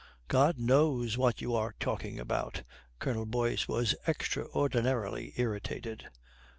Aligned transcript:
"God 0.27 0.57
knows 0.57 1.15
what 1.15 1.41
you 1.41 1.53
are 1.53 1.75
talking 1.79 2.19
about." 2.19 2.63
Colonel 2.97 3.27
Boyce 3.27 3.67
was 3.67 3.93
extraordinarily 4.07 5.31
irritated. 5.37 6.07